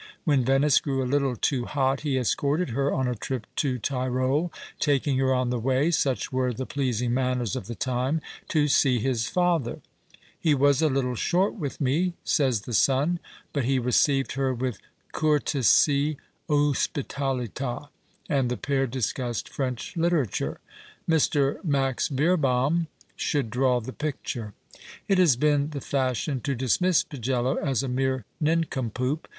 When 0.23 0.43
Venice 0.43 0.79
grew 0.79 1.03
a 1.03 1.05
little 1.05 1.35
too 1.35 1.65
hot 1.65 1.99
he 2.01 2.17
escorted 2.17 2.69
her 2.71 2.91
on 2.91 3.07
a 3.07 3.13
trip 3.13 3.45
to 3.57 3.77
Tirol, 3.77 4.51
taking 4.79 5.19
her 5.19 5.31
on 5.31 5.51
the 5.51 5.59
way 5.59 5.91
(such 5.91 6.33
were 6.33 6.51
the 6.51 6.65
pleas 6.65 7.03
ing 7.03 7.13
manners 7.13 7.55
of 7.55 7.67
the 7.67 7.75
time) 7.75 8.19
to 8.47 8.67
see 8.67 8.97
his 8.97 9.27
father! 9.27 9.79
He 10.39 10.55
was 10.55 10.81
a 10.81 10.89
little 10.89 11.13
short 11.13 11.53
wth 11.53 11.79
mc, 11.79 12.13
says 12.23 12.61
the 12.61 12.73
son, 12.73 13.19
but 13.53 13.65
he 13.65 13.77
received 13.77 14.31
her 14.31 14.55
with 14.55 14.79
cortesi 15.13 16.17
ospitaUta, 16.49 17.89
and 18.27 18.49
the 18.49 18.57
pair 18.57 18.87
discussed 18.87 19.47
French 19.49 19.95
literature. 19.95 20.59
Mr. 21.07 21.63
Max 21.63 22.09
Becrbohm 22.09 22.87
should 23.15 23.51
draw 23.51 23.79
the 23.79 23.93
picture. 23.93 24.55
It 25.07 25.19
has 25.19 25.35
been 25.35 25.69
the 25.69 25.79
fashion 25.79 26.41
to 26.41 26.55
dismiss 26.55 27.03
Pagello 27.03 27.57
as 27.57 27.83
a 27.83 27.87
mere 27.87 28.25
nincompoop. 28.39 29.27